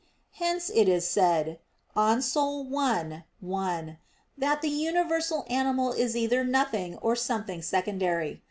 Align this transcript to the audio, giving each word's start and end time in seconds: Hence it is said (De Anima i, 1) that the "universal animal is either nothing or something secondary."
Hence 0.31 0.71
it 0.71 0.89
is 0.89 1.07
said 1.07 1.59
(De 1.93 1.99
Anima 2.01 2.73
i, 2.75 3.23
1) 3.45 3.97
that 4.35 4.63
the 4.63 4.67
"universal 4.69 5.45
animal 5.47 5.91
is 5.91 6.17
either 6.17 6.43
nothing 6.43 6.97
or 7.03 7.15
something 7.15 7.61
secondary." 7.61 8.39